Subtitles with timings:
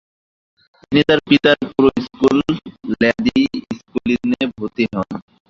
[0.81, 2.37] তিনি তার পিতার পুরনো স্কুল
[2.93, 3.37] ল্যার্দি
[3.77, 5.09] স্কোলিনে ভর্তি হন।